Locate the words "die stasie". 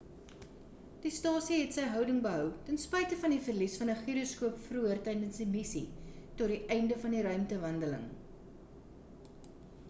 1.01-1.57